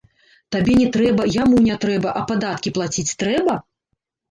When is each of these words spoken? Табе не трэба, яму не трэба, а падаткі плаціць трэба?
Табе 0.53 0.77
не 0.79 0.87
трэба, 0.95 1.27
яму 1.43 1.61
не 1.67 1.77
трэба, 1.85 2.15
а 2.23 2.25
падаткі 2.33 2.75
плаціць 2.81 3.17
трэба? 3.23 3.61